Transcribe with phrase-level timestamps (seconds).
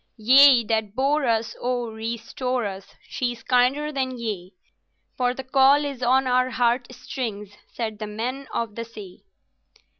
[0.17, 2.95] "'Ye that bore us, O restore us!
[3.07, 4.55] She is kinder than ye;
[5.15, 9.23] For the call is on our heart strings!' Said The Men of the Sea."